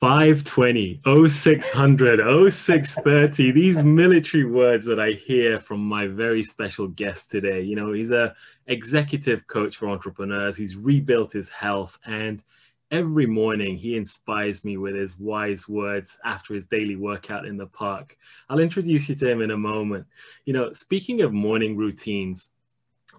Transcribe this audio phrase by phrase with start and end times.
[0.00, 7.62] 520, 0600, 0630, these military words that I hear from my very special guest today.
[7.62, 8.34] You know, he's a
[8.66, 10.56] executive coach for entrepreneurs.
[10.56, 12.42] He's rebuilt his health and
[12.90, 17.66] every morning he inspires me with his wise words after his daily workout in the
[17.66, 18.16] park.
[18.48, 20.06] I'll introduce you to him in a moment.
[20.44, 22.50] You know, speaking of morning routines,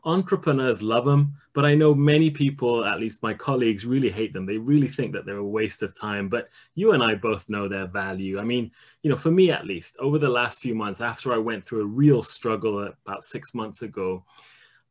[0.04, 4.46] entrepreneurs love them, but I know many people, at least my colleagues, really hate them.
[4.46, 6.30] They really think that they're a waste of time.
[6.30, 8.40] But you and I both know their value.
[8.40, 11.38] I mean, you know, for me at least, over the last few months, after I
[11.38, 14.24] went through a real struggle about six months ago,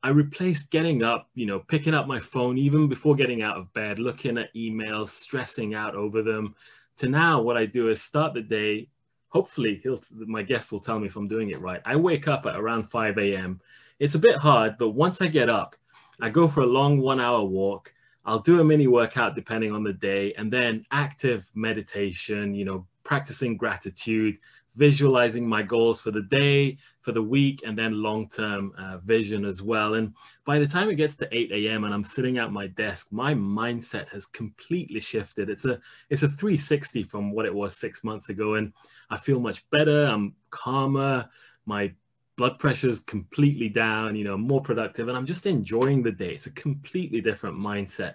[0.02, 3.72] I replaced getting up, you know, picking up my phone even before getting out of
[3.72, 6.54] bed, looking at emails, stressing out over them,
[6.98, 8.88] to now what I do is start the day.
[9.28, 9.82] Hopefully,
[10.16, 11.82] my guest will tell me if I'm doing it right.
[11.84, 13.60] I wake up at around 5 a.m
[13.98, 15.76] it's a bit hard, but once I get up,
[16.20, 17.92] I go for a long one hour walk.
[18.24, 22.86] I'll do a mini workout depending on the day, and then active meditation, you know,
[23.04, 24.38] practicing gratitude,
[24.74, 29.44] visualizing my goals for the day, for the week, and then long term uh, vision
[29.44, 29.94] as well.
[29.94, 30.12] And
[30.44, 31.84] by the time it gets to 8 a.m.
[31.84, 35.48] and I'm sitting at my desk, my mindset has completely shifted.
[35.48, 38.72] It's a it's a 360 from what it was six months ago, and
[39.08, 40.06] I feel much better.
[40.06, 41.28] I'm calmer.
[41.64, 41.92] My
[42.36, 46.32] blood pressure's completely down, you know, more productive, and I'm just enjoying the day.
[46.34, 48.14] It's a completely different mindset.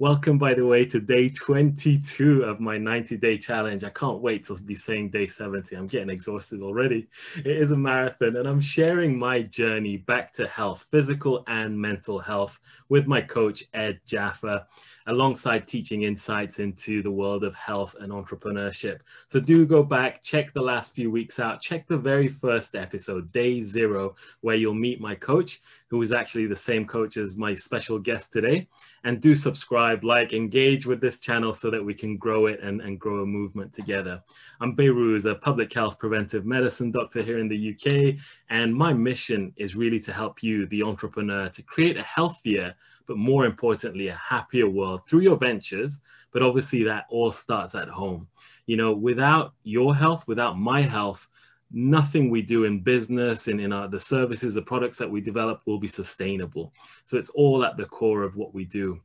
[0.00, 3.82] Welcome, by the way, to day 22 of my 90 day challenge.
[3.82, 5.74] I can't wait to be saying day 70.
[5.74, 7.08] I'm getting exhausted already.
[7.36, 12.20] It is a marathon, and I'm sharing my journey back to health, physical and mental
[12.20, 14.68] health, with my coach, Ed Jaffa
[15.08, 19.00] alongside teaching insights into the world of health and entrepreneurship.
[19.28, 23.32] So do go back, check the last few weeks out, check the very first episode,
[23.32, 27.54] day zero, where you'll meet my coach, who is actually the same coach as my
[27.54, 28.68] special guest today.
[29.04, 32.82] And do subscribe, like, engage with this channel so that we can grow it and,
[32.82, 34.22] and grow a movement together.
[34.60, 38.20] I'm Beiruz, a public health preventive medicine doctor here in the UK.
[38.50, 42.74] And my mission is really to help you, the entrepreneur, to create a healthier,
[43.08, 46.00] but more importantly, a happier world through your ventures.
[46.30, 48.28] But obviously, that all starts at home.
[48.66, 51.26] You know, without your health, without my health,
[51.72, 55.62] nothing we do in business and in our, the services, the products that we develop
[55.66, 56.72] will be sustainable.
[57.04, 59.00] So it's all at the core of what we do.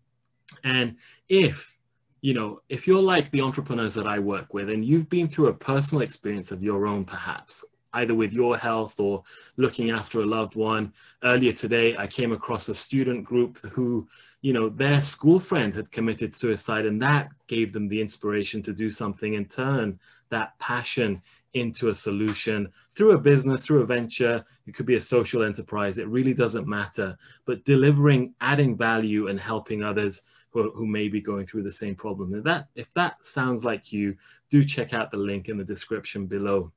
[0.64, 0.97] And
[1.30, 1.74] if
[2.22, 5.47] you know, if you're like the entrepreneurs that I work with and you've been through
[5.47, 9.24] a personal experience of your own, perhaps, either with your health or
[9.58, 10.94] looking after a loved one.
[11.24, 14.08] Earlier today, I came across a student group who,
[14.42, 18.74] you know, their school friend had committed suicide, and that gave them the inspiration to
[18.74, 20.00] do something and turn
[20.30, 21.22] that passion
[21.53, 24.44] into a solution through a business, through a venture.
[24.66, 25.98] It could be a social enterprise.
[25.98, 27.18] It really doesn't matter.
[27.46, 31.96] But delivering, adding value, and helping others who, who may be going through the same
[31.96, 32.34] problem.
[32.34, 34.16] And that, if that sounds like you,
[34.50, 36.72] do check out the link in the description below.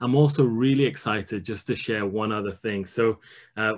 [0.00, 2.84] I'm also really excited just to share one other thing.
[2.84, 3.18] So
[3.56, 3.74] uh,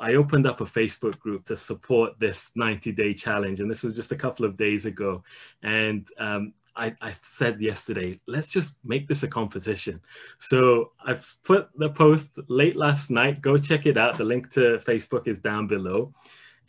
[0.00, 3.60] I opened up a Facebook group to support this 90 day challenge.
[3.60, 5.22] And this was just a couple of days ago.
[5.62, 10.00] And um, I, I, said yesterday, let's just make this a competition.
[10.38, 13.40] So I've put the post late last night.
[13.40, 14.18] Go check it out.
[14.18, 16.12] The link to Facebook is down below.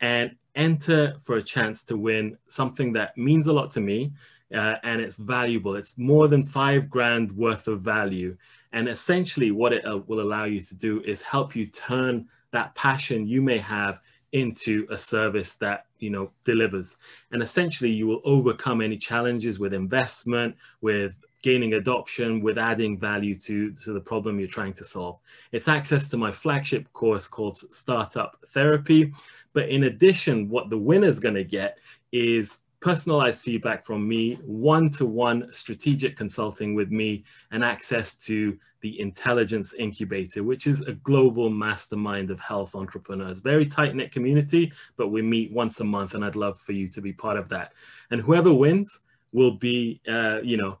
[0.00, 4.12] And enter for a chance to win something that means a lot to me
[4.54, 5.76] uh, and it's valuable.
[5.76, 8.36] It's more than five grand worth of value.
[8.72, 12.74] And essentially, what it uh, will allow you to do is help you turn that
[12.74, 14.00] passion you may have
[14.32, 16.96] into a service that you know delivers.
[17.32, 23.34] And essentially you will overcome any challenges with investment with gaining adoption with adding value
[23.34, 25.18] to, to the problem you're trying to solve.
[25.52, 29.12] It's access to my flagship course called startup therapy.
[29.52, 31.78] But in addition what the winner is going to get
[32.12, 39.74] is personalized feedback from me, one-to-one strategic consulting with me, and access to the Intelligence
[39.74, 43.40] Incubator, which is a global mastermind of health entrepreneurs.
[43.40, 47.00] Very tight-knit community, but we meet once a month, and I'd love for you to
[47.00, 47.72] be part of that.
[48.10, 49.00] And whoever wins
[49.32, 50.78] will be, uh, you know,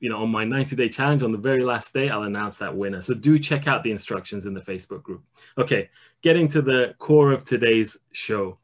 [0.00, 3.02] you know, on my 90-day challenge, on the very last day, I'll announce that winner.
[3.02, 5.22] So do check out the instructions in the Facebook group.
[5.58, 5.90] Okay,
[6.22, 8.58] getting to the core of today's show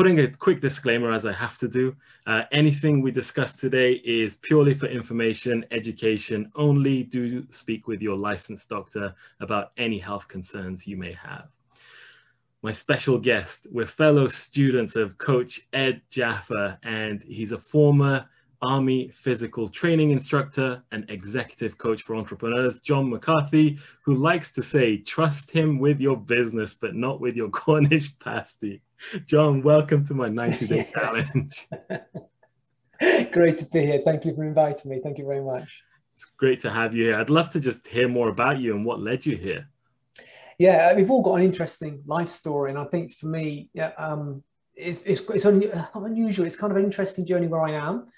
[0.00, 1.94] putting a quick disclaimer as I have to do.
[2.26, 7.02] Uh, anything we discuss today is purely for information, education only.
[7.02, 11.48] Do speak with your licensed doctor about any health concerns you may have.
[12.62, 18.24] My special guest, we're fellow students of Coach Ed Jaffa, and he's a former
[18.62, 24.98] Army physical training instructor and executive coach for entrepreneurs, John McCarthy, who likes to say,
[24.98, 28.82] trust him with your business, but not with your Cornish pasty.
[29.26, 31.68] John, welcome to my 90 day challenge.
[33.32, 34.02] great to be here.
[34.04, 35.00] Thank you for inviting me.
[35.02, 35.82] Thank you very much.
[36.14, 37.16] It's great to have you here.
[37.16, 39.68] I'd love to just hear more about you and what led you here.
[40.58, 44.42] Yeah, we've all got an interesting life story, and I think for me, yeah, um,
[44.76, 46.46] it's, it's, it's unusual.
[46.46, 48.08] It's kind of an interesting journey where I am.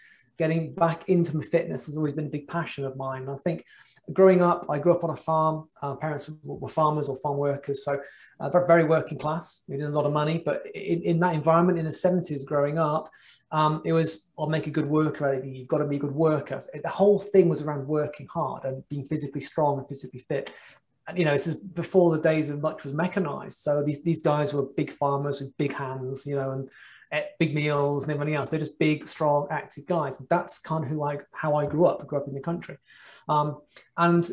[0.42, 3.28] Getting back into fitness has always been a big passion of mine.
[3.28, 3.64] I think
[4.12, 5.68] growing up, I grew up on a farm.
[5.80, 8.00] Uh, parents were farmers or farm workers, so
[8.40, 9.62] uh, very working class.
[9.68, 12.76] We didn't a lot of money, but in, in that environment in the 70s, growing
[12.76, 13.08] up,
[13.52, 15.52] um, it was I'll make a good worker out of you.
[15.52, 16.58] You've got to be a good worker.
[16.58, 20.50] So the whole thing was around working hard and being physically strong and physically fit.
[21.06, 23.58] And you know, this is before the days of much was mechanized.
[23.60, 26.68] So these these guys were big farmers with big hands, you know, and
[27.38, 28.50] big meals and everything else.
[28.50, 30.18] They're just big, strong, active guys.
[30.30, 32.06] That's kind of who I, how I grew up.
[32.06, 32.78] Grew up in the country.
[33.28, 33.60] Um,
[33.96, 34.26] and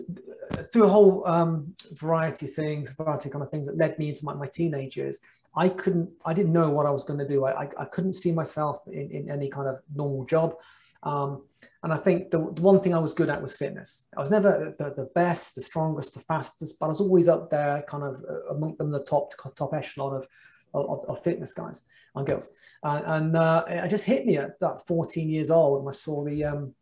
[0.71, 4.09] through a whole um, variety of things, variety of kind of things that led me
[4.09, 5.19] into my, my teenage years,
[5.55, 7.45] I couldn't, I didn't know what I was going to do.
[7.45, 10.55] I, I, I, couldn't see myself in, in any kind of normal job.
[11.03, 11.43] Um,
[11.81, 14.07] and I think the, the, one thing I was good at was fitness.
[14.15, 17.49] I was never the, the, best, the strongest, the fastest, but I was always up
[17.49, 20.27] there, kind of uh, among them, the top top echelon of,
[20.73, 21.83] of, of fitness guys
[22.15, 22.49] and girls.
[22.83, 26.23] And, and uh, it just hit me at that 14 years old, when I saw
[26.23, 26.73] the um,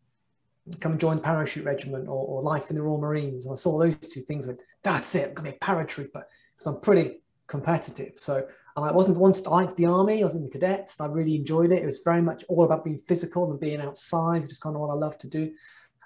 [0.81, 3.55] come and join the parachute regiment or, or, life in the Royal Marines, and I
[3.55, 4.47] saw those two things.
[4.47, 5.29] And that's it.
[5.29, 8.15] I'm gonna be a paratrooper because I'm pretty competitive.
[8.15, 8.45] So,
[8.75, 10.21] and I wasn't wanted to liked the army.
[10.21, 10.99] I was in the cadets.
[10.99, 11.81] I really enjoyed it.
[11.81, 14.81] It was very much all about being physical and being outside, which is kind of
[14.81, 15.53] what I love to do.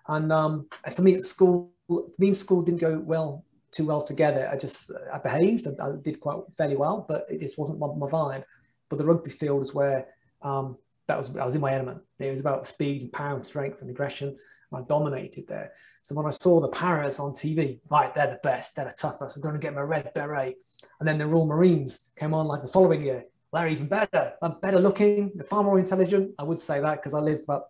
[0.08, 4.50] And um, for me at school, and school didn't go well too well together.
[4.52, 5.68] I just I behaved.
[5.68, 8.44] I, I did quite fairly well, but it just wasn't my, my vibe.
[8.90, 10.08] But the rugby field is where
[10.42, 10.78] um,
[11.08, 12.02] that was I was in my element.
[12.20, 14.30] It was about speed and power and strength and aggression.
[14.30, 15.72] And I dominated there.
[16.02, 19.36] So when I saw the Paras on TV, right, they're the best, they're the toughest.
[19.36, 20.56] I'm going to get my red beret.
[21.00, 23.26] And then the Royal Marines came on like the following year.
[23.54, 24.34] They're even better.
[24.42, 26.32] I'm better looking, far more intelligent.
[26.40, 27.66] I would say that because I live about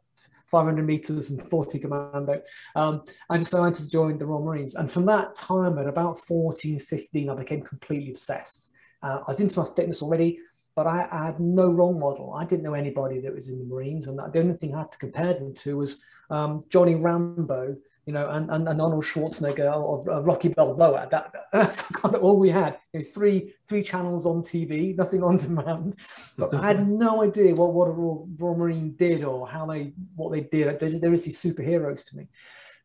[0.51, 2.41] 500 meters and 40 commando.
[2.75, 4.75] Um, I decided to join the Royal Marines.
[4.75, 8.71] And from that time, at about 14, 15, I became completely obsessed.
[9.01, 10.39] Uh, I was into my fitness already
[10.75, 12.33] but I, I, had no role model.
[12.33, 14.91] I didn't know anybody that was in the Marines, and the only thing I had
[14.91, 17.75] to compare them to was um, Johnny Rambo,
[18.11, 21.07] you know, and, and, and Arnold Schwarzenegger or, or Rocky Balboa.
[21.09, 22.77] That, that's kind of all we had.
[22.91, 25.95] You know, three three channels on TV, nothing on demand.
[26.37, 29.93] But I had no idea what what a Royal, Royal Marine did or how they
[30.17, 30.77] what they did.
[30.77, 32.27] They, they were these superheroes to me.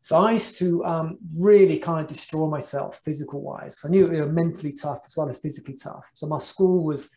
[0.00, 3.80] So I used to um, really kind of destroy myself physical wise.
[3.84, 6.04] I knew it was mentally tough as well as physically tough.
[6.14, 7.10] So my school was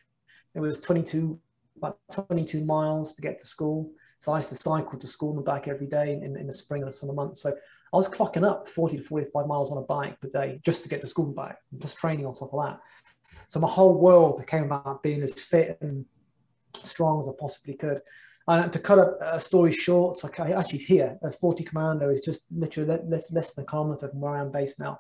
[0.55, 1.39] it was 22,
[1.77, 3.91] about 22 miles to get to school.
[4.17, 6.81] So I used to cycle to school and back every day in, in the spring
[6.81, 7.41] and the summer months.
[7.41, 7.53] So
[7.93, 10.89] I was clocking up 40 to 45 miles on a bike per day just to
[10.89, 12.79] get to school and back, just training on top of that.
[13.47, 16.05] So my whole world became about being as fit and
[16.75, 18.01] strong as I possibly could.
[18.47, 22.45] And to cut a, story short, so I actually here, a 40 Commando is just
[22.51, 24.99] literally less, less than a kilometer from where I am based now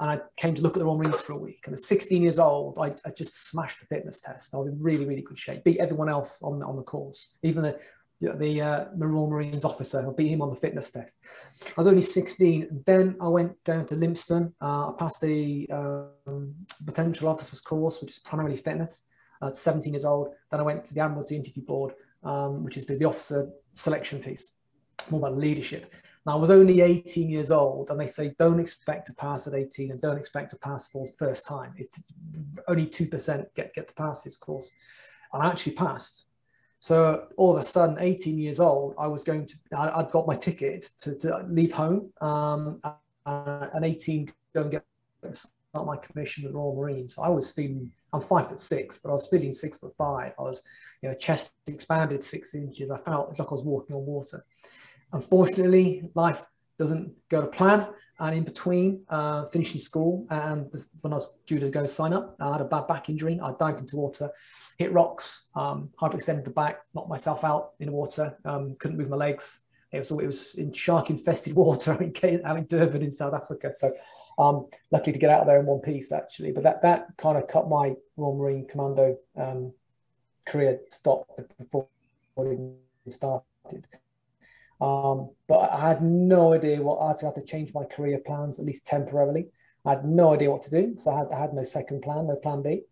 [0.00, 1.60] and I came to look at the Marines for a week.
[1.66, 4.54] And at 16 years old, I, I, just smashed the fitness test.
[4.54, 5.62] I was in really, really good shape.
[5.62, 7.78] Beat everyone else on on the course, even the
[8.20, 10.06] the uh, Royal Marines officer.
[10.06, 11.20] I beat him on the fitness test.
[11.66, 12.82] I was only 16.
[12.84, 14.52] Then I went down to Lympstone.
[14.60, 19.06] Uh, I passed the um, potential officers course, which is primarily fitness.
[19.42, 20.34] At 17 years old.
[20.50, 24.20] Then I went to the Admiralty Interview Board, um, which is the, the officer selection
[24.20, 24.54] piece,
[25.10, 25.90] more about leadership.
[26.26, 29.54] Now, I was only 18 years old, and they say don't expect to pass at
[29.54, 31.72] 18 and don't expect to pass for the first time.
[31.78, 32.02] It's
[32.68, 34.70] only 2% get, get to pass this course.
[35.32, 36.26] And I actually passed.
[36.80, 40.26] So all of a sudden, 18 years old, I was going to, I, would got
[40.26, 42.80] my ticket to, to leave home um,
[43.26, 44.84] and 18 go and get
[45.74, 47.14] my commission with Royal Marines.
[47.14, 50.32] So I was feeling, I'm five foot six, but I was feeling six foot five.
[50.38, 50.66] I was,
[51.02, 52.90] you know, chest expanded six inches.
[52.90, 54.44] I felt like I was walking on water.
[55.12, 56.42] Unfortunately, life
[56.78, 57.88] doesn't go to plan.
[58.20, 62.36] And in between uh, finishing school and when I was due to go sign up,
[62.38, 63.40] I had a bad back injury.
[63.42, 64.30] I dived into water,
[64.76, 69.08] hit rocks, um, hyperextended the back, knocked myself out in the water, um, couldn't move
[69.08, 69.64] my legs.
[69.90, 73.72] It was, it was in shark infested water I'm in Durban in South Africa.
[73.74, 73.90] So
[74.38, 76.52] um, lucky to get out of there in one piece actually.
[76.52, 79.72] But that, that kind of cut my Royal Marine Commando um,
[80.46, 81.26] career stop
[81.58, 81.86] before
[82.36, 83.86] it started.
[84.80, 88.64] Um, but I had no idea what I had to change my career plans, at
[88.64, 89.46] least temporarily.
[89.84, 90.94] I had no idea what to do.
[90.98, 92.82] So I had, I had no second plan, no plan B.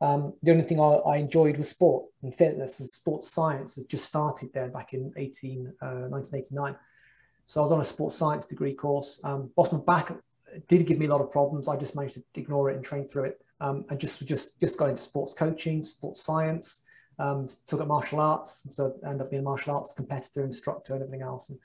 [0.00, 3.84] Um, the only thing I, I, enjoyed was sport and fitness and sports science has
[3.84, 6.76] just started there back in 18, uh, 1989.
[7.46, 9.20] So I was on a sports science degree course.
[9.24, 10.12] Um, bottom back
[10.68, 11.66] did give me a lot of problems.
[11.66, 13.40] I just managed to ignore it and train through it.
[13.60, 16.84] Um, and just just just got into sports coaching, sports science,
[17.18, 21.02] Um, took up martial arts, so I up being a martial arts competitor, instructor, and
[21.02, 21.50] everything else.
[21.50, 21.58] And,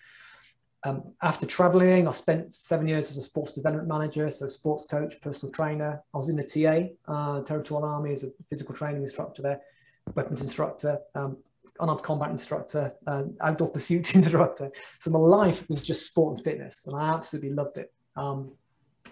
[0.86, 5.22] um, after traveling, I spent seven years as a sports development manager, so sports coach,
[5.22, 6.04] personal trainer.
[6.14, 9.62] I was in the TA, uh, Territorial Army, as a physical training instructor there,
[10.16, 11.38] weapons instructor, um,
[11.80, 14.72] unarmed combat instructor, um, outdoor pursuit instructor.
[15.00, 17.94] So my life was just sport and fitness, and I absolutely loved it.
[18.16, 18.52] Um,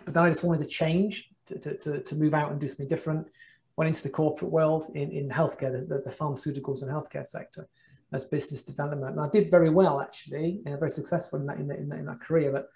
[0.03, 2.88] but then I just wanted to change, to, to, to, move out and do something
[2.88, 3.27] different.
[3.78, 7.68] Went into the corporate world in, in healthcare, the, the pharmaceuticals and healthcare sector
[8.13, 9.12] as business development.
[9.12, 12.06] And I did very well, actually, and very successful in that, in that, in in
[12.06, 12.51] that career.
[12.51, 12.70] But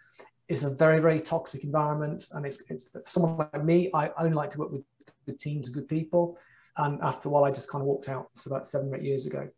[0.48, 2.24] it's a very, very toxic environment.
[2.34, 4.84] And it's, it's for someone like me, I only like to work with
[5.26, 6.38] good teams and good people.
[6.78, 8.30] And after a while, I just kind of walked out.
[8.34, 9.50] So about seven or eight years ago,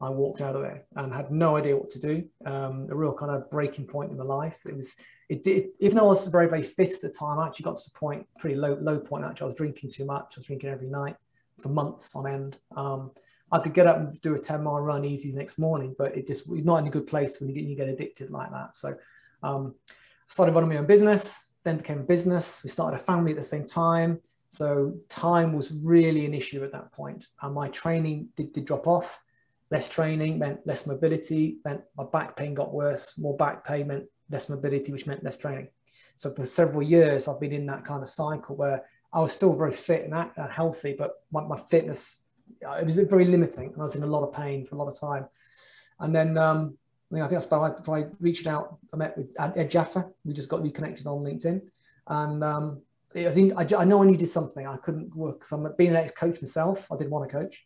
[0.00, 2.24] I walked out of there and had no idea what to do.
[2.44, 4.60] Um, a real kind of breaking point in my life.
[4.66, 4.96] It was,
[5.28, 7.76] it did, even though I was very, very fit at the time, I actually got
[7.76, 9.24] to the point, pretty low, low point.
[9.24, 10.34] Actually, I was drinking too much.
[10.34, 11.16] I was drinking every night
[11.60, 12.58] for months on end.
[12.76, 13.12] Um,
[13.52, 16.16] I could get up and do a 10 mile run easy the next morning, but
[16.16, 18.50] it just you're not in a good place when you get, you get addicted like
[18.50, 18.76] that.
[18.76, 18.94] So
[19.42, 19.92] um, I
[20.28, 22.62] started running my own business, then became a business.
[22.64, 24.20] We started a family at the same time.
[24.50, 27.24] So time was really an issue at that point.
[27.42, 29.20] And my training did, did drop off.
[29.70, 33.18] Less training meant less mobility, meant my back pain got worse.
[33.18, 35.68] More back pain meant less mobility, which meant less training.
[36.16, 39.56] So for several years, I've been in that kind of cycle where I was still
[39.56, 42.24] very fit and healthy, but my, my fitness
[42.60, 44.88] it was very limiting and I was in a lot of pain for a lot
[44.88, 45.26] of time.
[46.00, 46.76] And then um,
[47.12, 50.08] I think that's about I, I reached out, I met with Ed Jaffa.
[50.24, 51.62] We just got reconnected on LinkedIn.
[52.08, 52.82] And um,
[53.14, 54.66] I think I, I, know I needed something.
[54.66, 55.44] I couldn't work.
[55.44, 56.90] So I'm being an ex-coach myself.
[56.90, 57.64] I didn't want to coach.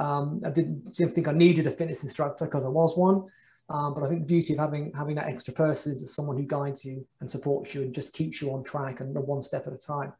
[0.00, 3.26] Um, I didn't, think I needed a fitness instructor because I was one.
[3.68, 6.42] Um, but I think the beauty of having having that extra person is someone who
[6.42, 9.74] guides you and supports you and just keeps you on track and one step at
[9.74, 10.12] a time.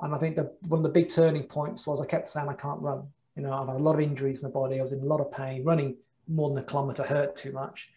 [0.00, 2.54] And I think that one of the big turning points was I kept saying I
[2.54, 3.02] can't run.
[3.34, 4.78] You know, I've had a lot of injuries in my body.
[4.78, 5.64] I was in a lot of pain.
[5.64, 5.96] Running
[6.28, 7.90] more than a kilometre hurt too much.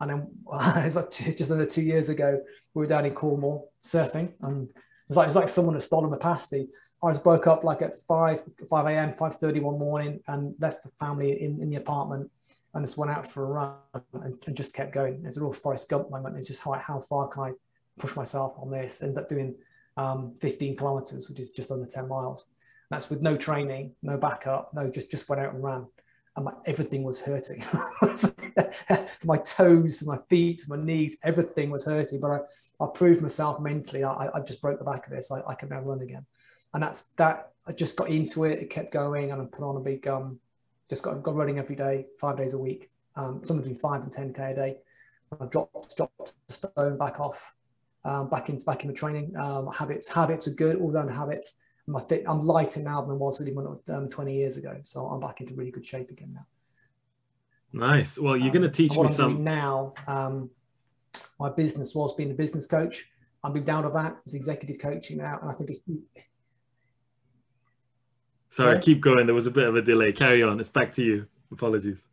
[0.00, 2.40] And then it was about two, just under two years ago,
[2.74, 4.68] we were down in Cornwall surfing, and
[5.10, 6.68] it's like it's like someone had stolen my pasty.
[7.02, 9.12] I just woke up like at five five a.m.
[9.12, 12.30] five thirty one morning, and left the family in, in the apartment,
[12.74, 13.74] and just went out for a run
[14.12, 15.24] and, and just kept going.
[15.26, 16.36] It's a real Forrest Gump moment.
[16.36, 17.52] It's just how how far can I
[17.98, 19.02] push myself on this?
[19.02, 19.56] End up doing
[19.96, 22.46] um, 15 kilometers, which is just under 10 miles.
[22.88, 25.86] That's with no training, no backup, no, just just went out and ran.
[26.40, 27.62] And my, everything was hurting.
[29.24, 32.18] my toes, my feet, my knees, everything was hurting.
[32.18, 34.04] But I, I proved myself mentally.
[34.04, 35.30] I, I just broke the back of this.
[35.30, 36.24] I, I can now run again.
[36.72, 37.50] And that's that.
[37.66, 38.58] I just got into it.
[38.58, 40.40] It kept going, and I put on a big um,
[40.88, 42.90] just got got running every day, five days a week.
[43.16, 44.76] Um, some between five and ten k a day.
[45.38, 47.54] I dropped dropped the stone back off,
[48.06, 49.36] um, back into back into training.
[49.36, 50.76] Um, habits habits are good.
[50.76, 51.54] All done habits
[51.90, 54.56] my fit, I'm lighter now than I was really when I was, um, 20 years
[54.56, 54.78] ago.
[54.82, 56.46] So I'm back into really good shape again now.
[57.72, 58.18] Nice.
[58.18, 59.94] Well, you're um, going to teach me some now.
[60.06, 60.50] Um,
[61.38, 63.06] my business was being a business coach.
[63.42, 65.70] I moved out of that as executive coaching now, and I think.
[65.70, 66.24] It,
[68.50, 68.80] Sorry, yeah.
[68.80, 69.26] keep going.
[69.26, 70.12] There was a bit of a delay.
[70.12, 70.58] Carry on.
[70.58, 71.26] It's back to you.
[71.52, 72.09] Apologies.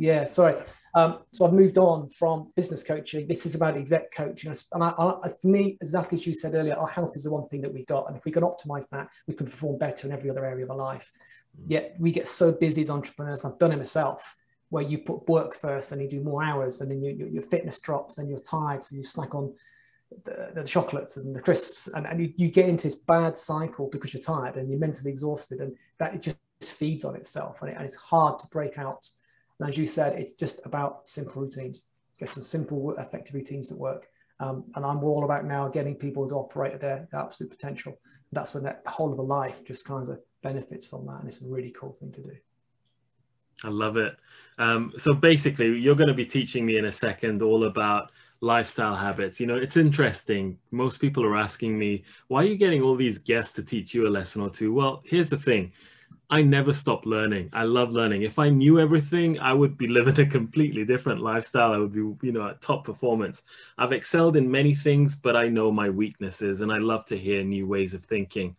[0.00, 0.54] Yeah, sorry.
[0.94, 3.28] Um, so I've moved on from business coaching.
[3.28, 4.50] This is about exec coaching.
[4.72, 7.46] And I, I, for me, exactly as you said earlier, our health is the one
[7.48, 8.08] thing that we've got.
[8.08, 10.70] And if we can optimize that, we can perform better in every other area of
[10.70, 11.12] our life.
[11.54, 11.64] Mm.
[11.68, 13.44] Yet we get so busy as entrepreneurs.
[13.44, 14.36] I've done it myself,
[14.70, 17.78] where you put work first and you do more hours and then you, your fitness
[17.78, 18.82] drops and you're tired.
[18.82, 19.52] So you slack on
[20.24, 21.88] the, the chocolates and the crisps.
[21.88, 25.10] And, and you, you get into this bad cycle because you're tired and you're mentally
[25.10, 25.60] exhausted.
[25.60, 27.60] And that it just feeds on itself.
[27.60, 29.06] And, it, and it's hard to break out
[29.60, 31.88] and as you said, it's just about simple routines.
[32.18, 34.08] Get some simple, effective routines that work.
[34.40, 37.98] Um, and I'm all about now getting people to operate at their, absolute potential.
[38.32, 41.18] That's when that whole of a life just kind of benefits from that.
[41.20, 42.32] And it's a really cool thing to do.
[43.62, 44.16] I love it.
[44.56, 48.96] Um, so basically, you're going to be teaching me in a second all about lifestyle
[48.96, 49.40] habits.
[49.40, 50.56] You know, it's interesting.
[50.70, 54.06] Most people are asking me, why are you getting all these guests to teach you
[54.06, 54.72] a lesson or two?
[54.72, 55.72] Well, here's the thing
[56.30, 57.50] I never stop learning.
[57.52, 58.22] I love learning.
[58.22, 61.72] If I knew everything, I would be living a completely different lifestyle.
[61.72, 63.42] I would be, you know, at top performance.
[63.76, 67.42] I've excelled in many things, but I know my weaknesses and I love to hear
[67.42, 68.56] new ways of thinking.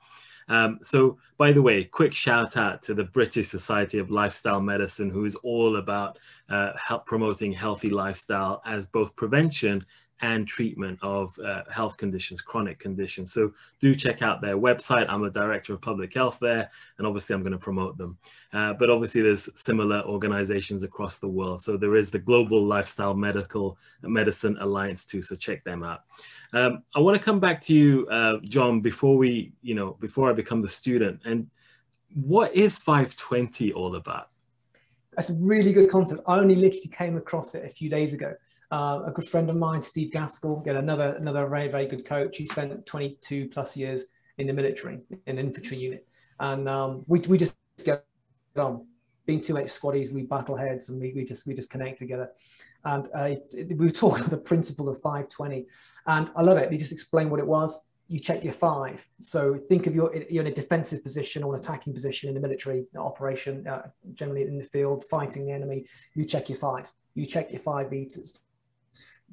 [0.50, 5.10] Um, so, by the way, quick shout out to the British Society of Lifestyle Medicine,
[5.10, 9.86] who is all about uh, help promoting healthy lifestyle as both prevention
[10.22, 13.34] and treatment of uh, health conditions, chronic conditions.
[13.34, 15.08] So do check out their website.
[15.10, 18.18] I'm a director of public health there, and obviously I'm going to promote them.
[18.54, 21.62] Uh, but obviously there's similar organizations across the world.
[21.62, 25.22] So there is the Global Lifestyle Medical Medicine Alliance too.
[25.22, 26.02] So check them out.
[26.54, 30.30] Um, I want to come back to you, uh, John, before we, you know, before
[30.30, 31.22] I become the student.
[31.26, 31.50] And
[32.14, 34.30] what is 520 all about?
[35.16, 36.22] That's a really good concept.
[36.28, 38.34] I only literally came across it a few days ago.
[38.72, 42.38] Uh, a good friend of mine, Steve Gaskell, get another another very very good coach.
[42.38, 44.06] He spent 22 plus years
[44.38, 46.08] in the military in an infantry unit,
[46.40, 48.06] and um, we we just get
[48.56, 48.88] on.
[49.28, 52.32] Being two H squaddies, we battle heads and we, we just we just connect together.
[52.84, 55.68] And uh, we were talking about the principle of 520,
[56.08, 56.72] and I love it.
[56.72, 59.08] He just explained what it was you check your five.
[59.22, 62.42] So think of your you're in a defensive position or an attacking position in the
[62.42, 65.86] military operation, uh, generally in the field, fighting the enemy.
[66.14, 66.92] You check your five.
[67.16, 68.40] You check your five meters.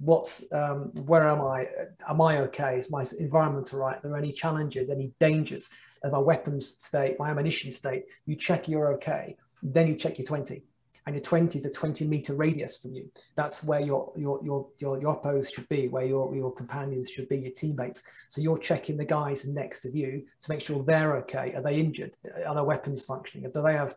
[0.00, 1.67] What's um, where am I?
[2.09, 2.78] Am I okay?
[2.78, 3.97] Is my environment all right?
[3.97, 4.90] Are there any challenges?
[4.90, 5.71] Any dangers?
[6.05, 8.05] Of my weapons state, my ammunition state?
[8.25, 9.37] You check you're okay.
[9.62, 10.62] Then you check your twenty
[11.09, 13.11] and your 20 is a 20 meter radius from you.
[13.35, 17.31] That's where your your your your, your oppos should be, where your, your companions should
[17.31, 18.05] be, your teammates.
[18.28, 21.55] So you're checking the guys next to you to make sure they're okay.
[21.55, 22.14] Are they injured?
[22.47, 23.50] Are their weapons functioning?
[23.50, 23.95] Do they have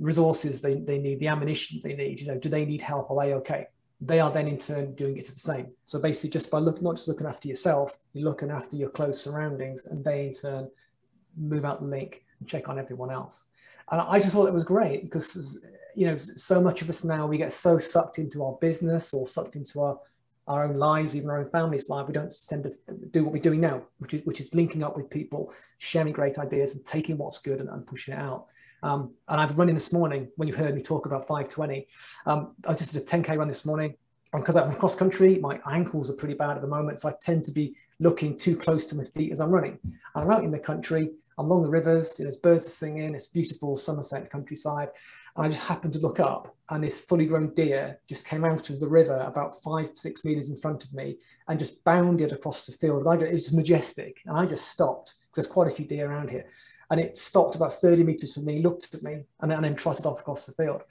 [0.00, 2.20] resources they, they need, the ammunition they need?
[2.20, 3.12] You know, do they need help?
[3.12, 3.68] Are they okay?
[4.04, 5.68] They are then in turn doing it to the same.
[5.86, 9.22] So basically, just by looking, not just looking after yourself, you're looking after your close
[9.22, 10.68] surroundings, and they in turn
[11.36, 13.46] move out the link and check on everyone else.
[13.90, 17.26] And I just thought it was great because you know, so much of us now,
[17.26, 19.98] we get so sucked into our business or sucked into our,
[20.46, 22.06] our own lives, even our own family's life.
[22.06, 22.70] We don't tend to
[23.10, 26.38] do what we're doing now, which is, which is linking up with people, sharing great
[26.38, 28.46] ideas and taking what's good and, and pushing it out.
[28.82, 31.86] Um, and I've running this morning when you heard me talk about 520.
[32.26, 33.94] Um, I just did a 10K run this morning
[34.32, 37.00] because I'm cross country, my ankles are pretty bad at the moment.
[37.00, 39.78] So I tend to be looking too close to my feet as I'm running.
[39.84, 43.14] And I'm out in the country, I'm along the rivers, you know, there's birds singing,
[43.14, 44.88] it's beautiful Somerset countryside.
[45.36, 48.70] And I just happened to look up and this fully grown deer just came out
[48.70, 52.66] of the river about five, six meters in front of me and just bounded across
[52.66, 53.06] the field.
[53.06, 54.22] And it was majestic.
[54.24, 56.46] And I just stopped because there's quite a few deer around here.
[56.90, 59.76] And it stopped about 30 meters from me, looked at me, and then, and then
[59.76, 60.82] trotted off across the field.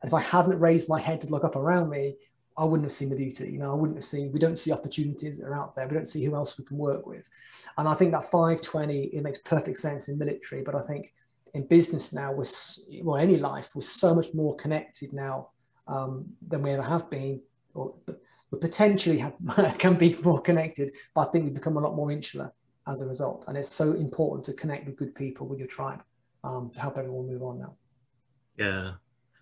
[0.00, 2.16] And if I hadn't raised my head to look up around me,
[2.56, 3.50] I wouldn't have seen the beauty.
[3.50, 5.86] You know, I wouldn't have seen, we don't see opportunities that are out there.
[5.86, 7.28] We don't see who else we can work with.
[7.76, 11.12] And I think that 520, it makes perfect sense in military, but I think
[11.54, 12.52] in business now, with
[13.02, 15.50] well, any life, we're so much more connected now
[15.86, 17.40] um, than we ever have been,
[17.74, 17.94] or
[18.50, 19.34] we potentially have,
[19.78, 22.52] can be more connected, but I think we become a lot more insular
[22.88, 23.44] as a result.
[23.48, 26.02] And it's so important to connect with good people, with your tribe,
[26.44, 27.74] um, to help everyone move on now.
[28.56, 28.92] Yeah,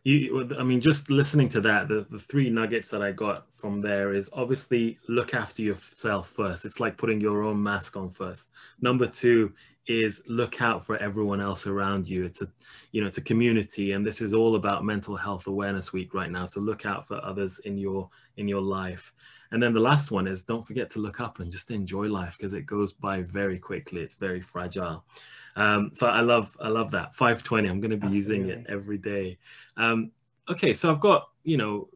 [0.06, 3.80] you i mean just listening to that the, the three nuggets that i got from
[3.80, 6.64] there is obviously look after yourself first.
[6.64, 8.52] It's like putting your own mask on first.
[8.80, 9.52] Number two
[9.88, 12.24] is look out for everyone else around you.
[12.24, 12.48] It's a
[12.92, 16.30] you know it's a community and this is all about mental health awareness week right
[16.30, 16.46] now.
[16.46, 19.12] So look out for others in your in your life
[19.50, 22.36] and then the last one is don't forget to look up and just enjoy life
[22.36, 25.04] because it goes by very quickly it's very fragile
[25.56, 27.68] um, so I love I love that 520.
[27.68, 28.18] I'm going to be Absolutely.
[28.18, 29.38] using it every day.
[29.76, 30.12] Um,
[30.48, 31.88] okay, so I've got you know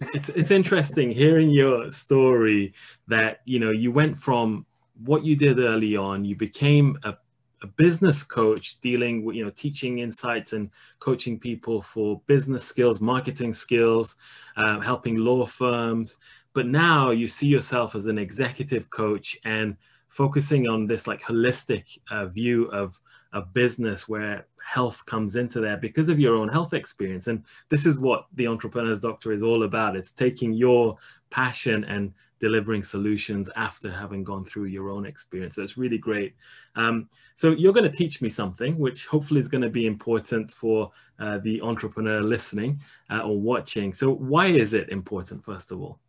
[0.00, 2.74] it's it's interesting hearing your story
[3.06, 4.66] that you know you went from
[5.04, 7.14] what you did early on you became a,
[7.62, 10.70] a business coach dealing with you know teaching insights and
[11.00, 14.16] coaching people for business skills marketing skills
[14.56, 16.18] uh, helping law firms
[16.58, 19.76] but now you see yourself as an executive coach and
[20.08, 22.98] focusing on this like holistic uh, view of
[23.32, 27.28] of business where health comes into there because of your own health experience.
[27.28, 29.94] And this is what the entrepreneur's doctor is all about.
[29.94, 30.96] It's taking your
[31.30, 35.54] passion and delivering solutions after having gone through your own experience.
[35.54, 36.34] So it's really great.
[36.74, 40.50] Um, so you're going to teach me something which hopefully is going to be important
[40.50, 40.90] for
[41.20, 43.94] uh, the entrepreneur listening uh, or watching.
[43.94, 46.00] So why is it important first of all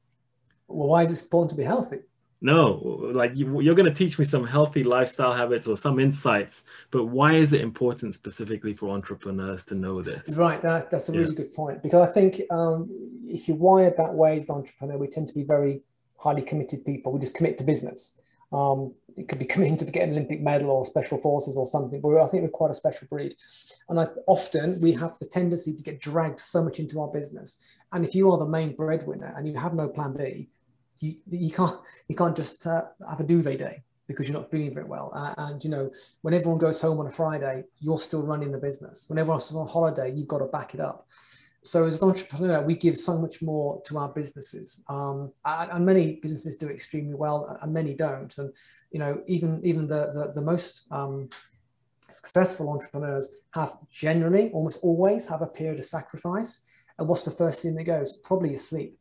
[0.70, 2.00] well why is it important to be healthy?
[2.42, 6.64] No like you, are going to teach me some healthy lifestyle habits or some insights
[6.90, 10.30] but why is it important specifically for entrepreneurs to know this?
[10.38, 11.36] Right that, that's a really yeah.
[11.36, 12.88] good point because i think um,
[13.26, 15.82] if you're wired that way as an entrepreneur we tend to be very
[16.20, 17.12] highly committed people.
[17.12, 18.22] We just commit to business.
[18.52, 22.02] Um, it could be committing to get an olympic medal or special forces or something
[22.02, 23.36] but i think we're quite a special breed.
[23.90, 27.58] And I, often we have the tendency to get dragged so much into our business.
[27.92, 30.50] And if you are the main breadwinner and you have no plan b
[31.00, 34.74] you, you can't you can't just uh, have a duvet day because you're not feeling
[34.74, 35.12] very well.
[35.14, 38.58] Uh, and you know, when everyone goes home on a Friday, you're still running the
[38.58, 39.06] business.
[39.08, 41.08] When everyone else is on holiday, you've got to back it up.
[41.64, 45.86] So as an entrepreneur, we give so much more to our businesses, um, and, and,
[45.86, 48.36] many businesses do extremely well, and many don't.
[48.38, 48.52] And
[48.92, 51.30] you know, even even the the, the most um,
[52.08, 56.86] successful entrepreneurs have generally, almost always, have a period of sacrifice.
[56.98, 58.14] And what's the first thing that goes?
[58.14, 58.99] Probably your sleep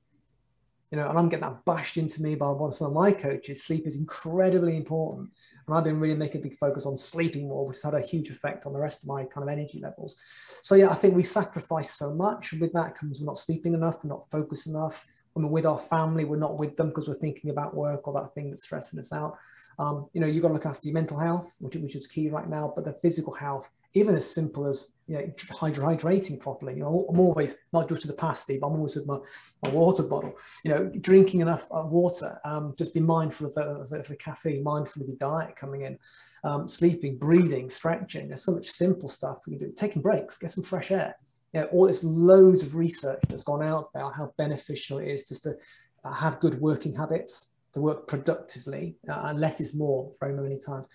[0.90, 3.62] you know, and I'm getting that bashed into me by one of my coaches.
[3.62, 5.30] Sleep is incredibly important,
[5.66, 8.00] and I've been really making a big focus on sleeping more, which has had a
[8.00, 10.16] huge effect on the rest of my kind of energy levels.
[10.62, 12.52] So yeah, I think we sacrifice so much.
[12.54, 15.06] With that comes we're not sleeping enough, we're not focused enough.
[15.34, 18.14] When we're with our family, we're not with them because we're thinking about work or
[18.14, 19.36] that thing that's stressing us out.
[19.78, 22.28] Um, you know, you've got to look after your mental health, which, which is key
[22.28, 26.74] right now, but the physical health even as simple as you know, hydrating properly.
[26.74, 29.18] You know, I'm always not just with the pasty, but I'm always with my,
[29.62, 30.34] my water bottle.
[30.64, 32.38] You know, drinking enough uh, water.
[32.44, 35.98] Um, just be mindful of the, of the, caffeine, mindful of your diet coming in,
[36.44, 38.28] um, sleeping, breathing, stretching.
[38.28, 39.72] There's so much simple stuff we can do.
[39.74, 41.16] Taking breaks, get some fresh air.
[41.54, 45.24] You know, all this loads of research that's gone out about how beneficial it is
[45.24, 45.56] just to
[46.04, 50.58] uh, have good working habits, to work productively, uh, and less is more very many
[50.58, 50.86] times.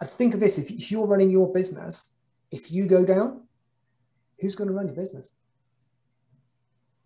[0.00, 2.14] I think of this: if you're running your business
[2.50, 3.42] if you go down,
[4.40, 5.32] who's going to run your business?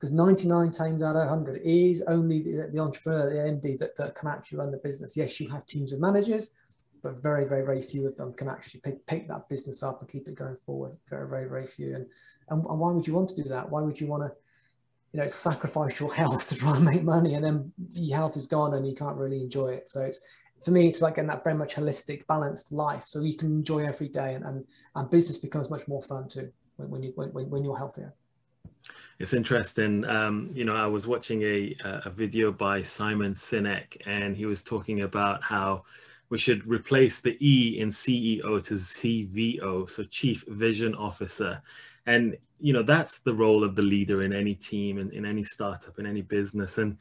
[0.03, 4.17] Because 99 times out of 100 is only the, the entrepreneur, the MD that, that,
[4.17, 5.17] can actually run the business.
[5.17, 6.55] Yes, you have teams of managers,
[7.05, 10.11] but very, very, very few of them can actually pick, pick that business up and
[10.11, 10.97] keep it going forward.
[11.09, 11.95] Very, very, very few.
[11.95, 12.07] And,
[12.49, 13.71] and, and why would you want to do that?
[13.71, 14.33] Why would you want to,
[15.13, 18.49] you know, sacrifice your health to try and make money and then your health is
[18.49, 19.89] gone and you can't really enjoy it.
[19.89, 20.21] So it's
[20.65, 23.85] for me, it's like getting that very much holistic, balanced life, so you can enjoy
[23.85, 24.65] every day, and and,
[24.95, 28.13] and business becomes much more fun too when, you when, when you're healthier.
[29.19, 30.05] It's interesting.
[30.05, 34.63] Um, you know, I was watching a a video by Simon Sinek, and he was
[34.63, 35.85] talking about how
[36.29, 41.63] we should replace the E in CEO to CVO, so Chief Vision Officer.
[42.07, 45.31] And you know that's the role of the leader in any team and in, in
[45.31, 46.79] any startup in any business.
[46.79, 46.97] And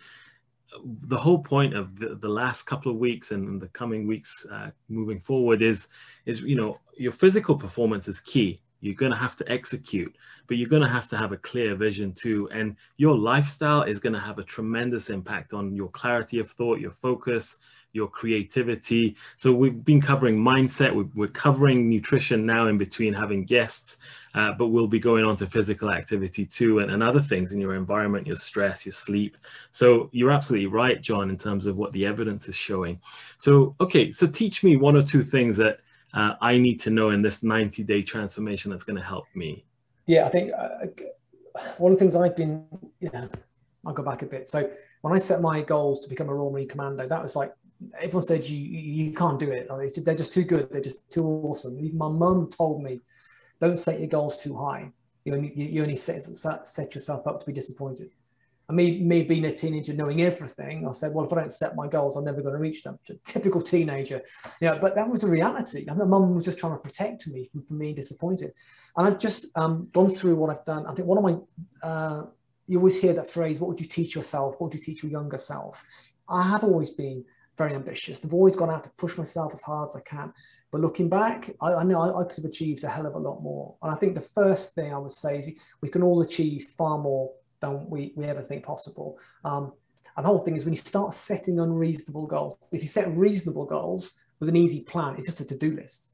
[0.83, 4.71] the whole point of the, the last couple of weeks and the coming weeks uh,
[4.89, 5.87] moving forward is
[6.25, 10.15] is you know your physical performance is key you're going to have to execute
[10.47, 13.99] but you're going to have to have a clear vision too and your lifestyle is
[13.99, 17.57] going to have a tremendous impact on your clarity of thought your focus
[17.93, 19.15] your creativity.
[19.37, 20.91] So we've been covering mindset.
[21.15, 23.97] We're covering nutrition now in between having guests,
[24.33, 27.59] uh, but we'll be going on to physical activity too and, and other things in
[27.59, 29.37] your environment, your stress, your sleep.
[29.71, 32.99] So you're absolutely right, John, in terms of what the evidence is showing.
[33.37, 35.79] So, okay, so teach me one or two things that
[36.13, 39.63] uh, I need to know in this 90 day transformation that's going to help me.
[40.07, 40.87] Yeah, I think uh,
[41.77, 42.65] one of the things I've been,
[42.99, 43.27] yeah,
[43.85, 44.49] I'll go back a bit.
[44.49, 44.69] So
[45.01, 47.53] when I set my goals to become a Royal Marine Commando, that was like
[47.99, 49.67] everyone said you you can't do it.
[50.05, 50.69] they're just too good.
[50.71, 51.79] They're just too awesome.
[51.79, 52.99] Even My mum told me,
[53.59, 54.91] don't set your goals too high.
[55.25, 58.11] You only you only set set yourself up to be disappointed.
[58.71, 61.75] And me me being a teenager, knowing everything, I said, well, if I don't set
[61.75, 62.97] my goals, I'm never going to reach them.
[63.25, 64.21] typical teenager,
[64.61, 64.79] you know.
[64.79, 65.83] But that was the reality.
[65.89, 68.53] And my mum was just trying to protect me from, from being disappointed.
[68.95, 70.85] And I've just um, gone through what I've done.
[70.85, 72.23] I think one of my uh,
[72.67, 74.53] you always hear that phrase, what would you teach yourself?
[74.53, 75.83] What would you teach your younger self?
[76.29, 77.25] I have always been
[77.57, 78.23] very ambitious.
[78.23, 80.31] I've always gone out to push myself as hard as I can.
[80.71, 83.19] But looking back, I, I know I, I, could have achieved a hell of a
[83.19, 83.75] lot more.
[83.81, 86.97] And I think the first thing I would say is we can all achieve far
[86.97, 89.17] more than we, we ever think possible.
[89.45, 89.73] Um,
[90.17, 93.65] and the whole thing is when you start setting unreasonable goals, if you set reasonable
[93.65, 96.07] goals with an easy plan, it's just a to-do list.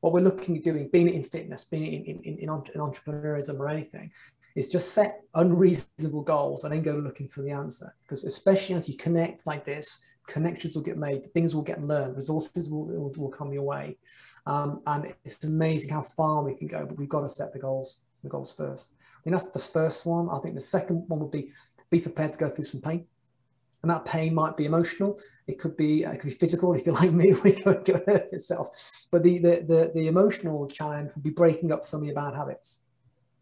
[0.00, 3.68] What we're looking at doing, being in fitness, being in, in, in, in entrepreneurism or
[3.68, 4.10] anything,
[4.56, 7.94] is just set unreasonable goals and then go looking for the answer.
[8.02, 12.16] Because especially as you connect like this, connections will get made, things will get learned,
[12.16, 13.96] resources will, will, will come your way.
[14.44, 17.58] Um, and it's amazing how far we can go, but we've got to set the
[17.58, 18.94] goals, the goals first.
[19.26, 20.28] Think that's the first one.
[20.30, 21.50] I think the second one would be
[21.90, 23.06] be prepared to go through some pain.
[23.82, 25.18] And that pain might be emotional.
[25.46, 28.00] It could be uh, it could be physical if you're like me, we go, go
[28.06, 28.68] hurt yourself.
[29.10, 32.34] But the, the the the emotional challenge would be breaking up some of your bad
[32.34, 32.84] habits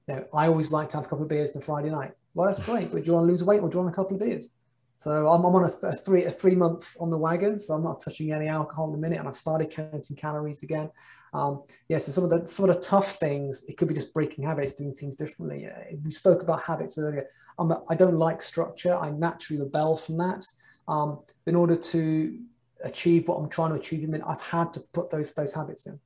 [0.08, 2.12] you know, I always like to have a couple of beers on Friday night.
[2.34, 2.90] Well, that's great.
[2.90, 4.50] But do you want to lose weight or do you want a couple of beers?
[4.96, 7.74] So I'm, I'm on a, th- a, three a three month on the wagon, so
[7.74, 10.90] I'm not touching any alcohol in a minute, and I've started counting calories again.
[11.32, 14.14] Um, yeah, so some of the some of the tough things, it could be just
[14.14, 15.66] breaking habits, doing things differently.
[15.66, 17.26] Uh, we spoke about habits earlier.
[17.58, 18.94] I'm a, I don't like structure.
[18.94, 20.46] I naturally rebel from that.
[20.86, 22.38] Um, in order to
[22.82, 25.86] achieve what I'm trying to achieve, I mean, I've had to put those those habits
[25.86, 25.98] in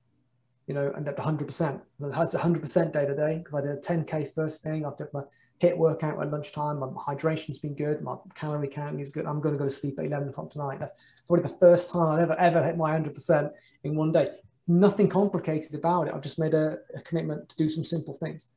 [0.68, 1.80] you know, and at 100%.
[2.12, 4.84] I had 100% day to day because I did a 10K first thing.
[4.84, 5.22] I did my
[5.60, 6.78] HIT workout at lunchtime.
[6.78, 8.02] My hydration's been good.
[8.02, 9.24] My calorie counting is good.
[9.24, 10.78] I'm going to go to sleep at 11 o'clock tonight.
[10.78, 10.92] That's
[11.26, 13.50] probably the first time I've ever, ever hit my 100%
[13.84, 14.28] in one day.
[14.66, 16.14] Nothing complicated about it.
[16.14, 18.48] I've just made a, a commitment to do some simple things.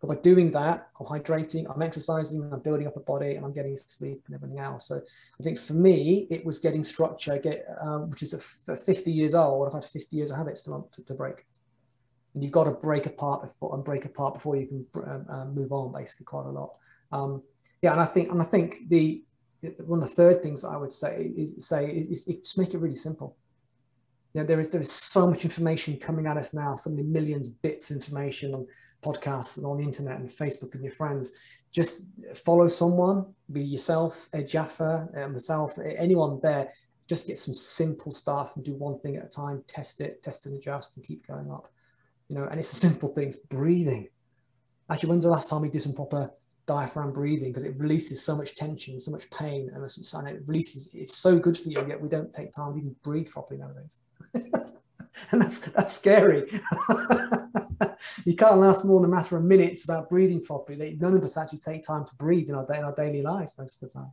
[0.00, 3.52] But by doing that, I'm hydrating, I'm exercising, I'm building up a body, and I'm
[3.52, 4.88] getting sleep and everything else.
[4.88, 9.12] So I think for me, it was getting structure, get um, which is a, 50
[9.12, 9.68] years old.
[9.68, 11.44] I've had 50 years of habits to, to, to break
[12.34, 15.72] you've got to break apart before and break apart before you can um, uh, move
[15.72, 16.74] on basically quite a lot
[17.12, 17.42] um,
[17.82, 19.22] yeah and i think and i think the
[19.86, 22.78] one of the third things I would say is say is, is just make it
[22.78, 23.36] really simple.
[24.32, 27.48] Yeah, there is there is so much information coming at us now, so many millions
[27.48, 28.66] of bits of information on
[29.02, 31.32] podcasts and on the internet and Facebook and your friends.
[31.72, 32.02] Just
[32.34, 36.70] follow someone, be yourself, Ed Jaffa, uh, myself, anyone there.
[37.08, 39.62] Just get some simple stuff and do one thing at a time.
[39.66, 41.72] Test it, test and adjust, and keep going up.
[42.30, 43.34] You know, and it's the simple things.
[43.34, 44.08] Breathing.
[44.88, 46.30] Actually, when's the last time we did some proper
[46.64, 50.88] diaphragm breathing because it releases so much tension, so much pain, and it releases.
[50.94, 53.98] It's so good for you, yet we don't take time to even breathe properly nowadays.
[55.32, 56.48] and that's that's scary.
[58.24, 60.96] you can't last more than a matter of minutes without breathing properly.
[61.00, 63.82] None of us actually take time to breathe in our, in our daily lives most
[63.82, 64.12] of the time.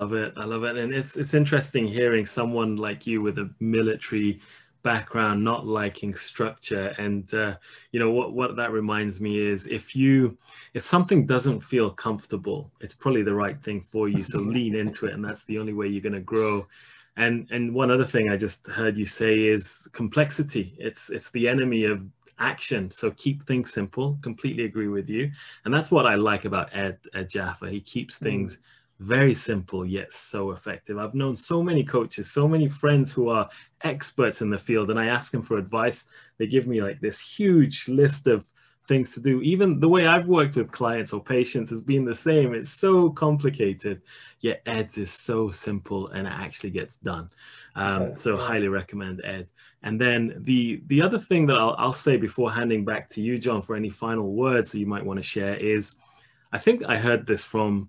[0.00, 0.32] Love it.
[0.36, 0.76] I love it.
[0.76, 4.40] And it's it's interesting hearing someone like you with a military
[4.82, 6.94] background not liking structure.
[6.98, 7.56] And uh,
[7.92, 10.36] you know what what that reminds me is if you
[10.74, 14.24] if something doesn't feel comfortable it's probably the right thing for you.
[14.24, 16.66] So lean into it and that's the only way you're going to grow.
[17.16, 20.74] And and one other thing i just heard you say is complexity.
[20.78, 22.02] It's it's the enemy of
[22.38, 22.90] action.
[22.90, 24.18] So keep things simple.
[24.22, 25.30] Completely agree with you.
[25.64, 27.70] And that's what i like about ed, ed jaffa.
[27.70, 28.22] He keeps mm.
[28.22, 28.60] things mm.
[29.00, 33.48] Very simple yet so effective i've known so many coaches so many friends who are
[33.82, 36.06] experts in the field and i ask them for advice
[36.38, 38.44] they give me like this huge list of
[38.88, 39.40] things to do.
[39.42, 42.54] Even the way I've worked with clients or patients has been the same.
[42.54, 44.00] It's so complicated,
[44.40, 47.30] yet Ed's is so simple and it actually gets done.
[47.76, 49.48] Um, so highly recommend Ed.
[49.84, 53.38] And then the the other thing that I'll, I'll say before handing back to you,
[53.38, 55.94] John, for any final words that you might want to share is,
[56.50, 57.88] I think I heard this from,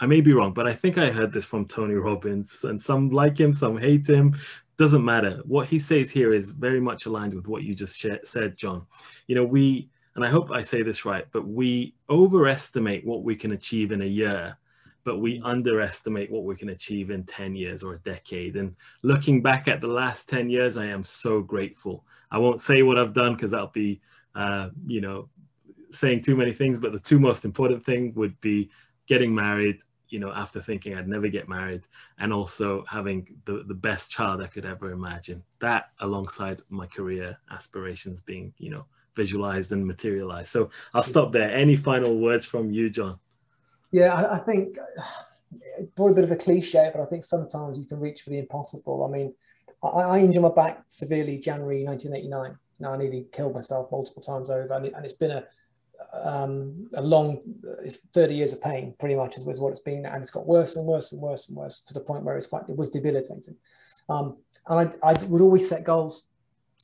[0.00, 3.10] I may be wrong, but I think I heard this from Tony Robbins, and some
[3.10, 4.38] like him, some hate him.
[4.76, 5.40] Doesn't matter.
[5.44, 8.86] What he says here is very much aligned with what you just said, John.
[9.26, 13.36] You know, we and I hope I say this right, but we overestimate what we
[13.36, 14.56] can achieve in a year,
[15.04, 18.56] but we underestimate what we can achieve in 10 years or a decade.
[18.56, 22.04] And looking back at the last 10 years, I am so grateful.
[22.32, 24.00] I won't say what I've done because that'll be,
[24.34, 25.28] uh, you know,
[25.92, 28.70] saying too many things, but the two most important thing would be
[29.08, 31.82] getting married, you know, after thinking I'd never get married,
[32.18, 35.42] and also having the, the best child I could ever imagine.
[35.58, 38.84] That alongside my career aspirations being, you know,
[39.16, 40.50] visualized and materialized.
[40.50, 41.50] So I'll stop there.
[41.50, 43.18] Any final words from you, John?
[43.90, 44.78] Yeah, I, I think
[45.96, 48.38] probably a bit of a cliche, but I think sometimes you can reach for the
[48.38, 49.04] impossible.
[49.04, 49.34] I mean,
[49.82, 52.58] I, I injured my back severely January 1989.
[52.80, 55.44] Now I nearly killed myself multiple times over, and, it, and it's been a
[56.12, 57.40] um, a long
[58.12, 60.76] 30 years of pain, pretty much is, is what it's been, and it's got worse
[60.76, 63.56] and worse and worse and worse to the point where it's quite it was debilitating.
[64.08, 66.28] Um, and I, I would always set goals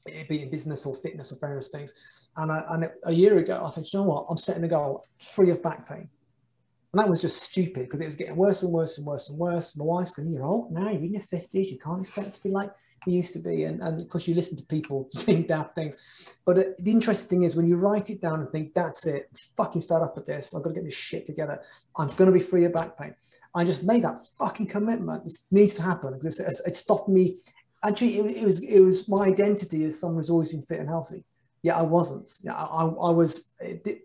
[0.07, 2.29] it'd be in business or fitness or various things.
[2.37, 4.27] And, I, and a year ago, I thought, you know what?
[4.29, 6.09] I'm setting a goal free of back pain.
[6.94, 9.37] And that was just stupid because it was getting worse and worse and worse and
[9.37, 9.76] worse.
[9.76, 12.50] My wife's going, You're old now, you're in your 50s, you can't expect to be
[12.50, 12.70] like
[13.04, 13.64] you used to be.
[13.64, 15.98] And, and of course, you listen to people saying daft things.
[16.44, 19.26] But uh, the interesting thing is when you write it down and think, That's it,
[19.28, 21.61] I'm fucking fed up with this, I've got to get this shit together,
[21.96, 23.16] I'm going to be free of back pain.
[23.57, 25.24] I just made that fucking commitment.
[25.24, 27.38] This needs to happen because it's, it's stopped me
[27.83, 30.88] actually it, it, was it was my identity as someone who's always been fit and
[30.88, 31.24] healthy.
[31.64, 32.30] Yeah, I wasn't.
[32.44, 33.50] Yeah, I, I was.
[33.59, 34.02] It,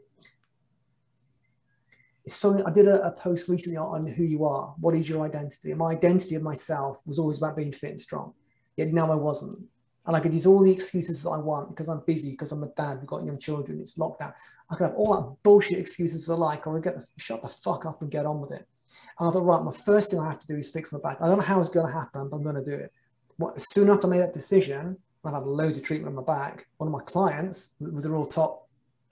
[2.65, 4.73] I did a, a, post recently on who you are.
[4.79, 5.71] What is your identity?
[5.71, 8.33] And my identity of myself was always about being fit and strong.
[8.77, 9.59] Yet now I wasn't.
[10.05, 12.63] And I could use all the excuses that I want because I'm busy, because I'm
[12.63, 14.33] a dad, we've got young children, it's lockdown.
[14.71, 17.49] I could have all that bullshit excuses I like, or I get the shut the
[17.49, 18.65] fuck up and get on with it.
[19.19, 21.17] And I thought, right, my first thing I have to do is fix my back.
[21.21, 22.91] I don't know how it's going to happen, but I'm going to do it
[23.39, 26.67] what, soon after I made that decision, I've had loads of treatment on my back.
[26.77, 28.67] One of my clients was a real top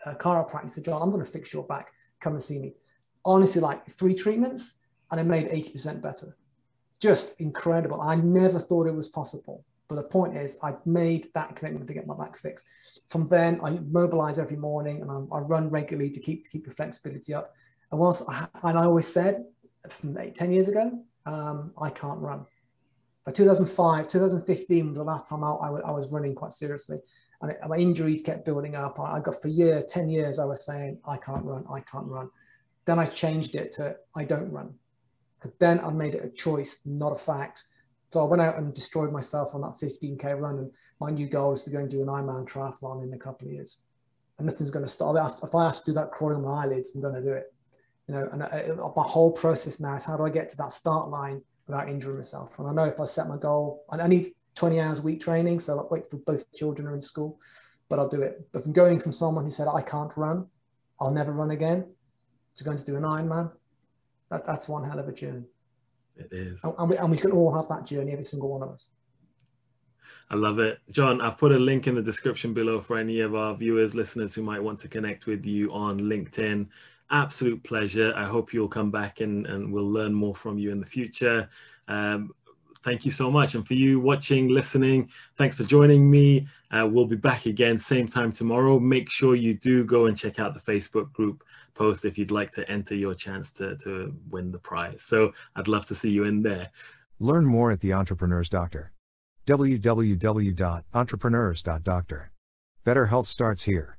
[0.05, 1.87] uh, chiropractor said, John, I'm going to fix your back.
[2.19, 2.73] Come and see me.
[3.25, 4.79] Honestly, like three treatments,
[5.11, 6.35] and it made 80% better.
[6.99, 8.01] Just incredible.
[8.01, 9.63] I never thought it was possible.
[9.87, 12.67] But the point is, I made that commitment to get my back fixed.
[13.07, 16.65] From then, I mobilize every morning and I, I run regularly to keep to keep
[16.65, 17.53] the flexibility up.
[17.91, 19.45] And whilst I, and I always said,
[19.89, 20.91] from eight, 10 years ago,
[21.25, 22.45] um, I can't run.
[23.25, 26.99] By 2005, 2015 was the last time I, I, was running quite seriously.
[27.41, 28.99] And it, my injuries kept building up.
[28.99, 32.07] I, I got for year, 10 years, I was saying, I can't run, I can't
[32.07, 32.29] run.
[32.87, 34.73] Then I changed it to, I don't run.
[35.37, 37.65] Because then I made it a choice, not a fact.
[38.11, 40.57] So I went out and destroyed myself on that 15K run.
[40.57, 43.47] And my new goal is to go and do an Ironman triathlon in a couple
[43.47, 43.77] of years.
[44.39, 45.15] And nothing's going to stop.
[45.43, 47.53] If I have to do that crawling on my eyelids, I'm going to do it.
[48.07, 50.57] You know, and I, uh, my whole process now is how do I get to
[50.57, 52.57] that start line without injuring myself.
[52.57, 55.59] And I know if I set my goal, I need 20 hours a week training,
[55.59, 57.39] so I'll wait for both children are in school,
[57.89, 58.47] but I'll do it.
[58.53, 60.47] But from going from someone who said I can't run,
[60.99, 61.85] I'll never run again,
[62.57, 63.51] to going to do an Ironman,
[64.29, 65.45] that, that's one hell of a journey.
[66.17, 66.63] It is.
[66.63, 68.89] And we, and we can all have that journey, every single one of us.
[70.29, 70.79] I love it.
[70.91, 74.33] John, I've put a link in the description below for any of our viewers, listeners
[74.33, 76.67] who might want to connect with you on LinkedIn.
[77.11, 78.13] Absolute pleasure.
[78.15, 81.49] I hope you'll come back and, and we'll learn more from you in the future.
[81.87, 82.31] Um,
[82.83, 83.55] thank you so much.
[83.55, 86.47] And for you watching, listening, thanks for joining me.
[86.71, 88.79] Uh, we'll be back again same time tomorrow.
[88.79, 91.43] Make sure you do go and check out the Facebook group
[91.77, 95.03] post if you'd like to enter your chance to, to win the prize.
[95.03, 96.71] So I'd love to see you in there.
[97.19, 98.93] Learn more at the Entrepreneur's Doctor
[99.47, 102.31] www.entrepreneurs.doctor.
[102.83, 103.96] Better health starts here.